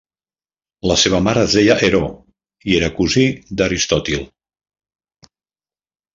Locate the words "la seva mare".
0.91-1.43